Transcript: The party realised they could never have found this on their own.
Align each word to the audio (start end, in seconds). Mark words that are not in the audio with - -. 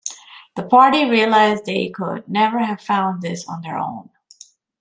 The 0.55 0.63
party 0.63 1.07
realised 1.07 1.65
they 1.65 1.89
could 1.89 2.27
never 2.27 2.57
have 2.65 2.81
found 2.81 3.21
this 3.21 3.47
on 3.47 3.61
their 3.61 3.77
own. 3.77 4.09